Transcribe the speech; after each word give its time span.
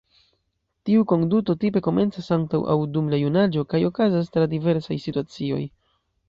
Tiu 0.89 1.03
konduto 1.11 1.55
tipe 1.63 1.83
komencas 1.87 2.29
antaŭ 2.37 2.61
aŭ 2.77 2.79
dum 2.95 3.11
la 3.15 3.19
junaĝo, 3.25 3.65
kaj 3.75 3.83
okazas 3.91 4.33
tra 4.39 4.49
diversaj 4.57 4.99
situacioj. 5.07 5.63